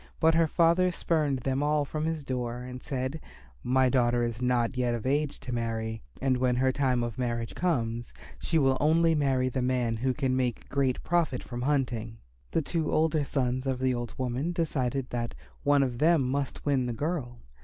But 0.19 0.33
her 0.33 0.47
father 0.47 0.91
spurned 0.91 1.41
them 1.41 1.61
all 1.61 1.85
from 1.85 2.05
his 2.05 2.23
door 2.23 2.63
and 2.63 2.81
said, 2.81 3.21
"My 3.61 3.87
daughter 3.87 4.23
is 4.23 4.41
not 4.41 4.75
yet 4.75 4.95
of 4.95 5.05
age 5.05 5.39
to 5.41 5.53
marry; 5.53 6.01
and 6.19 6.37
when 6.37 6.55
her 6.55 6.71
time 6.71 7.03
of 7.03 7.19
marriage 7.19 7.53
comes, 7.53 8.11
she 8.39 8.57
will 8.57 8.79
only 8.81 9.13
marry 9.13 9.47
the 9.47 9.61
man 9.61 9.97
who 9.97 10.15
can 10.15 10.35
make 10.35 10.67
great 10.69 11.03
profit 11.03 11.43
from 11.43 11.61
hunting." 11.61 12.17
The 12.49 12.63
two 12.63 12.91
older 12.91 13.23
sons 13.23 13.67
of 13.67 13.77
the 13.77 13.93
old 13.93 14.15
woman 14.17 14.53
decided 14.53 15.11
that 15.11 15.35
one 15.61 15.83
of 15.83 15.99
them 15.99 16.23
must 16.23 16.65
win 16.65 16.87
the 16.87 16.93
girl. 16.93 17.37